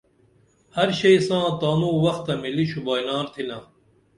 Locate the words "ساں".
1.27-1.45